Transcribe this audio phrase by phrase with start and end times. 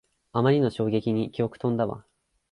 [0.31, 2.03] あまりの衝撃に記憶とんだわ